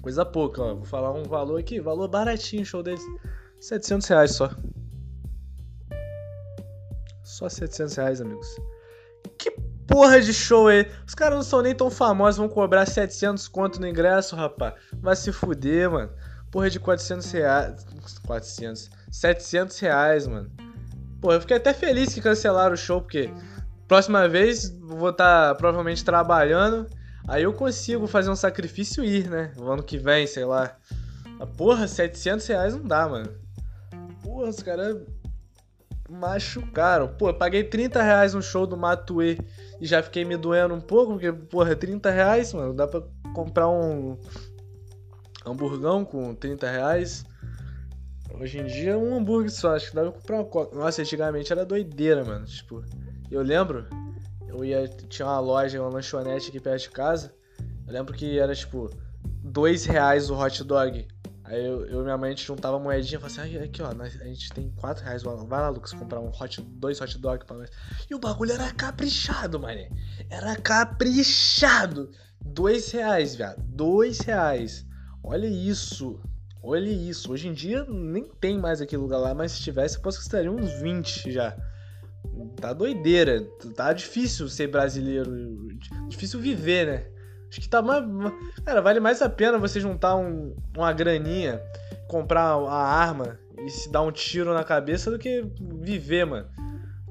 [0.00, 0.74] coisa pouca, ó.
[0.74, 3.02] Vou falar um valor aqui, valor baratinho, show deles.
[3.60, 4.50] 700 reais só.
[7.22, 8.56] Só 700 reais, amigos.
[9.38, 9.50] Que
[9.86, 10.90] porra de show é?
[11.06, 14.74] Os caras não são nem tão famosos, vão cobrar 700 conto no ingresso, rapaz.
[15.00, 16.10] Vai se fuder, mano.
[16.50, 17.86] Porra de 400 reais.
[18.26, 18.90] 400.
[19.10, 20.50] 700 reais, mano.
[21.20, 23.30] Porra, eu fiquei até feliz que cancelaram o show, porque
[23.92, 26.86] próxima vez vou estar tá, provavelmente trabalhando.
[27.28, 29.52] Aí eu consigo fazer um sacrifício e ir, né?
[29.58, 30.74] O ano que vem, sei lá.
[31.58, 33.28] Porra, 700 reais não dá, mano.
[34.22, 34.96] Porra, os caras
[36.08, 37.06] machucaram.
[37.06, 39.38] Pô, eu paguei 30 reais no show do Matue
[39.78, 43.02] e já fiquei me doendo um pouco, porque, porra, 30 reais, mano, dá pra
[43.34, 44.18] comprar um
[45.44, 47.26] hamburgão com 30 reais.
[48.40, 50.74] Hoje em dia, um hambúrguer só, acho que dá pra comprar uma coca.
[50.74, 52.46] Nossa, antigamente era doideira, mano.
[52.46, 52.82] Tipo,
[53.32, 53.86] eu lembro,
[54.46, 57.34] eu ia, tinha uma loja, uma lanchonete aqui perto de casa.
[57.86, 58.90] Eu lembro que era, tipo,
[59.44, 61.06] 2 reais o hot dog.
[61.44, 63.88] Aí eu, eu e minha mãe, a gente juntava moedinha e falava assim, aqui ó,
[63.90, 67.56] a gente tem 4 reais, vai lá, Lucas, comprar um hot, dois hot dog pra
[67.56, 67.70] nós.
[68.08, 69.90] E o bagulho era caprichado, mané.
[70.30, 72.10] Era caprichado.
[72.44, 73.62] 2 reais, viado.
[73.62, 74.86] 2 reais.
[75.22, 76.20] Olha isso.
[76.62, 77.32] Olha isso.
[77.32, 80.24] Hoje em dia nem tem mais aquele lugar lá, mas se tivesse, eu posso que
[80.24, 81.56] estaria uns 20 já.
[82.60, 83.42] Tá doideira.
[83.74, 85.68] Tá difícil ser brasileiro.
[86.08, 87.06] Difícil viver, né?
[87.48, 88.04] Acho que tá mais.
[88.64, 91.62] Cara, vale mais a pena você juntar um, uma graninha,
[92.08, 95.44] comprar a arma e se dar um tiro na cabeça do que
[95.80, 96.48] viver, mano.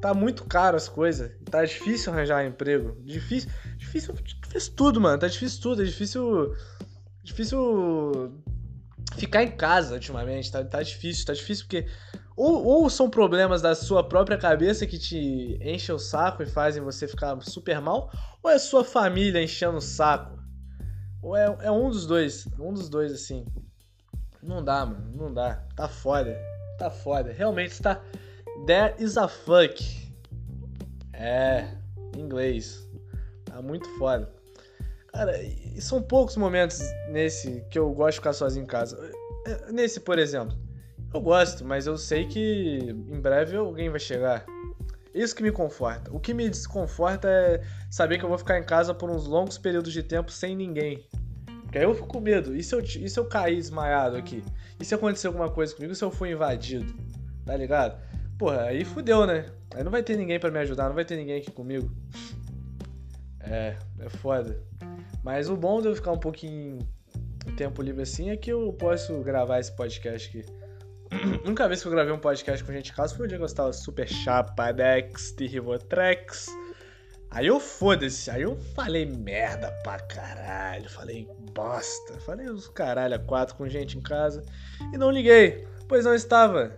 [0.02, 1.32] Tá muito caro as coisas.
[1.50, 2.98] Tá difícil arranjar emprego.
[3.04, 3.52] Difícil.
[3.78, 4.16] Difícil.
[4.16, 5.20] Difícil tudo, mano.
[5.20, 5.84] Tá difícil tudo.
[5.84, 6.56] É difícil.
[7.24, 8.42] Difícil
[9.16, 10.52] ficar em casa ultimamente.
[10.52, 11.24] Tá, tá difícil.
[11.24, 11.86] Tá difícil porque.
[12.42, 16.82] Ou, ou são problemas da sua própria cabeça que te enchem o saco e fazem
[16.82, 20.40] você ficar super mal, ou é sua família enchendo o saco?
[21.22, 22.48] Ou é, é um dos dois.
[22.60, 23.46] Um dos dois, assim.
[24.42, 25.12] Não dá, mano.
[25.16, 25.64] Não dá.
[25.76, 26.36] Tá foda.
[26.80, 27.32] Tá foda.
[27.32, 28.02] Realmente está.
[28.66, 30.12] There is a fuck.
[31.14, 31.68] É.
[32.18, 32.90] Inglês.
[33.46, 34.34] Tá muito foda.
[35.14, 35.34] Cara,
[35.80, 38.98] são poucos momentos nesse que eu gosto de ficar sozinho em casa.
[39.46, 40.58] É, nesse, por exemplo.
[41.14, 44.46] Eu gosto, mas eu sei que em breve alguém vai chegar.
[45.14, 46.10] Isso que me conforta.
[46.14, 49.58] O que me desconforta é saber que eu vou ficar em casa por uns longos
[49.58, 51.06] períodos de tempo sem ninguém.
[51.64, 52.56] Porque aí eu fico com medo.
[52.56, 54.42] E se eu, e se eu cair desmaiado aqui?
[54.80, 55.92] E se acontecer alguma coisa comigo?
[55.92, 56.94] E se eu for invadido?
[57.46, 58.02] Tá ligado?
[58.38, 59.48] Porra, aí fudeu, né?
[59.76, 61.92] Aí não vai ter ninguém para me ajudar, não vai ter ninguém aqui comigo.
[63.42, 64.62] É, é foda.
[65.24, 66.80] Mas o bom de eu ficar um pouquinho
[67.58, 70.61] tempo livre assim é que eu posso gravar esse podcast aqui.
[71.12, 73.38] A única vez que eu gravei um podcast com gente em casa foi o dia
[73.38, 76.48] que eu estava super chapadex de Rivotrex.
[77.30, 83.20] Aí eu foda-se, aí eu falei merda pra caralho, falei bosta, falei os caralho a
[83.20, 84.42] quatro com gente em casa
[84.94, 86.78] e não liguei, pois não estava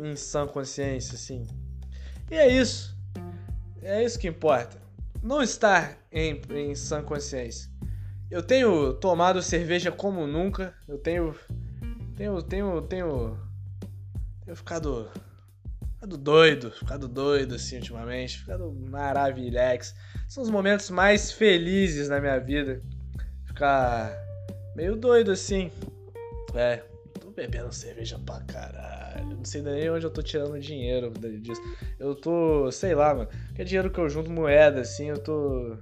[0.00, 1.46] em sã consciência, assim.
[2.28, 2.96] E é isso,
[3.80, 4.76] é isso que importa,
[5.22, 7.70] não estar em, em sã consciência.
[8.28, 11.32] Eu tenho tomado cerveja como nunca, eu tenho
[12.16, 13.38] tenho, tenho, tenho.
[14.44, 15.08] Tenho ficado.
[15.94, 19.94] Ficado doido, ficado doido assim ultimamente, ficado maravilhoso.
[20.28, 22.82] São os momentos mais felizes na minha vida.
[23.44, 24.12] Ficar
[24.74, 25.70] meio doido assim.
[26.54, 26.82] É,
[27.20, 29.36] tô bebendo cerveja pra caralho.
[29.36, 31.62] Não sei nem onde eu tô tirando dinheiro disso.
[31.98, 33.28] Eu tô, sei lá, mano.
[33.54, 35.76] Que é dinheiro que eu junto moeda assim, eu tô.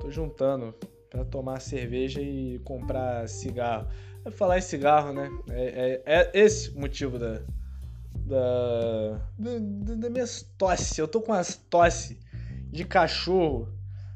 [0.00, 0.74] Tô juntando
[1.16, 3.88] para tomar cerveja e comprar cigarro
[4.30, 5.30] falar em cigarro, né?
[5.50, 7.40] É, é, é esse o motivo da,
[8.14, 10.24] da, da, da minha
[10.58, 11.00] tosse.
[11.00, 12.18] Eu tô com as tosse
[12.70, 13.68] de cachorro,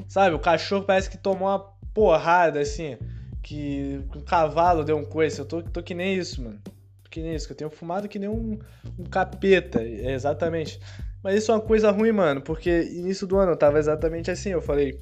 [0.08, 0.34] sabe?
[0.34, 1.60] O cachorro parece que tomou uma
[1.94, 2.96] porrada assim.
[3.42, 5.38] que um cavalo deu um coice.
[5.38, 6.60] Eu tô, tô que nem isso, mano.
[7.04, 8.58] Tô que nem isso, que eu tenho fumado que nem um,
[8.98, 9.82] um capeta.
[9.82, 10.80] É, exatamente.
[11.22, 14.50] Mas isso é uma coisa ruim, mano, porque início do ano eu tava exatamente assim.
[14.50, 15.00] Eu falei.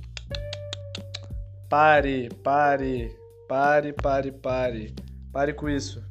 [1.69, 3.15] Pare, pare,
[3.47, 4.95] pare, pare, pare.
[5.33, 6.03] Pare com isso.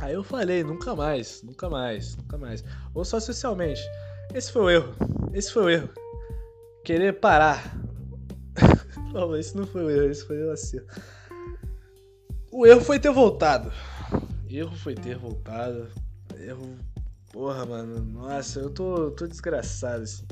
[0.00, 2.64] Aí eu falei, nunca mais, nunca mais, nunca mais.
[2.92, 3.80] Ou só socialmente.
[4.34, 4.94] Esse foi o erro.
[5.32, 5.88] Esse foi o erro.
[6.84, 7.76] Querer parar.
[9.14, 11.00] não, esse não foi o erro, esse foi o acerto.
[12.50, 13.72] O erro foi ter voltado.
[14.48, 15.88] Erro foi ter voltado.
[16.38, 16.76] Erro.
[17.32, 18.00] Porra, mano.
[18.00, 20.26] Nossa, eu tô, tô desgraçado, assim.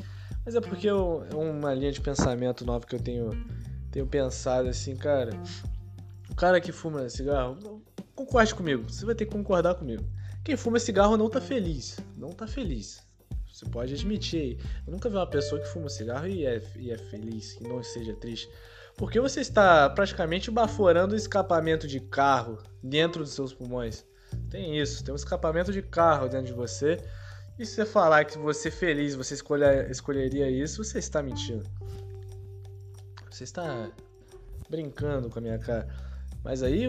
[0.44, 3.30] Mas é porque eu, é uma linha de pensamento nova que eu tenho,
[3.92, 5.30] tenho pensado, assim, cara.
[6.30, 7.82] O cara que fuma cigarro,
[8.14, 8.90] concorde comigo.
[8.90, 10.02] Você vai ter que concordar comigo.
[10.42, 11.98] Quem fuma cigarro não tá feliz.
[12.16, 13.06] Não tá feliz.
[13.52, 14.58] Você pode admitir.
[14.86, 17.82] Eu nunca vi uma pessoa que fuma cigarro e é, e é feliz, que não
[17.82, 18.48] seja triste.
[18.96, 24.06] Porque você está praticamente baforando o escapamento de carro dentro dos seus pulmões.
[24.50, 26.98] Tem isso, tem um escapamento de carro dentro de você.
[27.58, 31.68] E se você falar que você feliz, você escolher, escolheria isso, você está mentindo.
[33.32, 33.90] Você está
[34.68, 35.88] brincando com a minha cara.
[36.44, 36.84] Mas aí,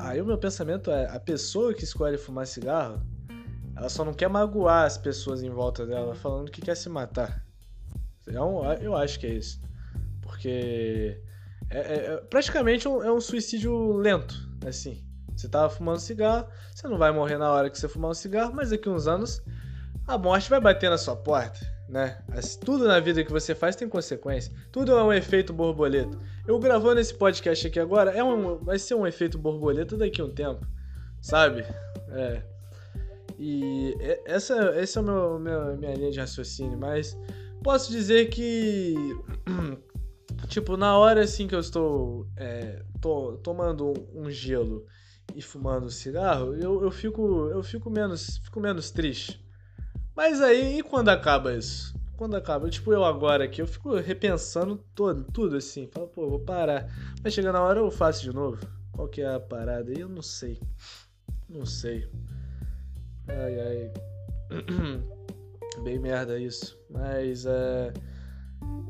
[0.00, 3.00] aí o meu pensamento é: a pessoa que escolhe fumar cigarro,
[3.74, 7.44] ela só não quer magoar as pessoas em volta dela, falando que quer se matar.
[8.26, 9.60] Então, eu acho que é isso.
[10.20, 11.20] Porque
[11.70, 14.34] é, é, é praticamente um, é um suicídio lento,
[14.66, 15.02] assim.
[15.34, 18.52] Você tava fumando cigarro, você não vai morrer na hora que você fumar um cigarro,
[18.54, 19.42] mas daqui uns anos
[20.06, 22.18] a morte vai bater na sua porta, né?
[22.64, 24.52] Tudo na vida que você faz tem consequência.
[24.72, 26.18] Tudo é um efeito borboleta.
[26.46, 30.24] Eu gravando esse podcast aqui agora é um, vai ser um efeito borboleta daqui a
[30.24, 30.66] um tempo,
[31.20, 31.64] sabe?
[32.10, 32.42] É.
[33.38, 33.94] E
[34.24, 37.16] essa, essa é a meu, meu, minha linha de raciocínio, mas
[37.62, 38.94] posso dizer que,
[40.48, 44.86] tipo, na hora assim que eu estou é, tô, tomando um gelo
[45.34, 49.44] e fumando cigarro, eu, eu, fico, eu fico, menos, fico menos triste.
[50.16, 51.94] Mas aí, e quando acaba isso?
[52.16, 52.70] Quando acaba?
[52.70, 55.86] Tipo, eu agora aqui, eu fico repensando todo, tudo assim.
[55.92, 56.88] Falo, pô, vou parar.
[57.22, 58.66] Mas chega na hora eu faço de novo.
[58.92, 60.00] Qual que é a parada aí?
[60.00, 60.58] Eu não sei.
[61.46, 62.08] Não sei.
[63.28, 63.92] Ai, ai.
[65.84, 66.78] Bem merda isso.
[66.88, 67.92] Mas é.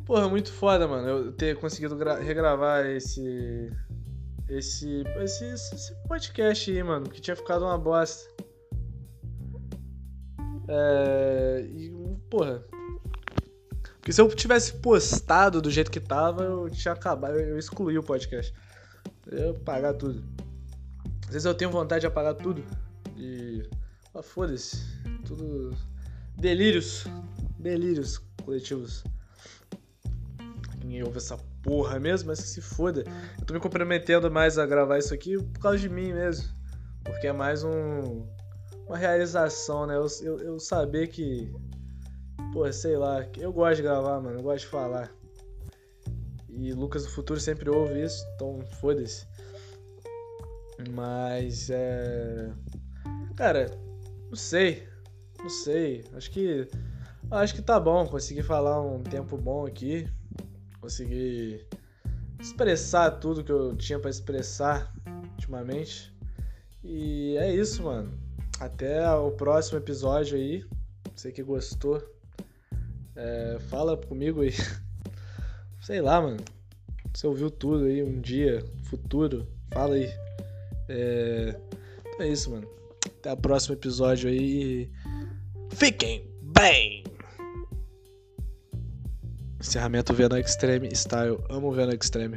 [0.05, 1.09] Porra, muito foda, mano.
[1.09, 3.73] Eu ter conseguido regravar esse.
[4.49, 5.45] Esse, esse.
[5.45, 7.11] Esse podcast aí, mano.
[7.11, 8.31] Que tinha ficado uma bosta.
[10.69, 11.67] É.
[11.69, 11.91] E,
[12.31, 12.65] porra.
[13.97, 17.39] Porque se eu tivesse postado do jeito que tava, eu tinha acabado.
[17.39, 18.55] Eu excluí o podcast.
[19.27, 20.25] Eu ia apagar tudo.
[21.25, 22.63] Às vezes eu tenho vontade de apagar tudo.
[23.17, 23.69] E
[24.15, 24.79] ah, foda-se.
[25.25, 25.77] Tudo.
[26.37, 27.05] Delírios.
[27.59, 29.03] Delírios coletivos.
[30.83, 33.03] Ninguém ouve essa porra mesmo, mas que se foda.
[33.41, 36.49] Eu tô me comprometendo mais a gravar isso aqui por causa de mim mesmo.
[37.05, 38.25] Porque é mais um.
[38.87, 39.97] Uma realização, né?
[39.97, 41.53] Eu, eu, eu saber que.
[42.53, 43.27] Pô, sei lá.
[43.37, 44.39] Eu gosto de gravar, mano.
[44.39, 45.13] Eu gosto de falar.
[46.49, 49.27] E Lucas do Futuro sempre ouve isso, então foda-se.
[50.91, 52.51] Mas é.
[53.35, 53.71] Cara,
[54.29, 54.87] não sei.
[55.41, 56.05] Não sei.
[56.15, 56.69] Acho que.
[57.31, 58.07] Acho que tá bom.
[58.07, 60.09] Consegui falar um tempo bom aqui.
[60.81, 61.67] Consegui
[62.41, 64.95] expressar tudo que eu tinha para expressar
[65.33, 66.15] ultimamente.
[66.85, 68.26] E é isso, mano.
[68.59, 70.65] Até o próximo episódio aí.
[71.15, 72.03] Você que gostou.
[73.15, 74.53] É, fala comigo aí.
[75.81, 76.43] Sei lá, mano.
[77.13, 79.47] Você ouviu tudo aí um dia, futuro.
[79.73, 80.11] Fala aí.
[80.89, 81.57] É,
[82.19, 82.69] é isso, mano.
[83.19, 84.91] Até o próximo episódio aí.
[85.71, 87.05] Fiquem bem!
[89.61, 91.39] Encerramento Venom Extreme Style.
[91.51, 92.37] Amo Venom Extreme.